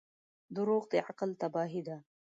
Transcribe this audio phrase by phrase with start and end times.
[0.55, 1.97] •دروغ د عقل تباهي ده.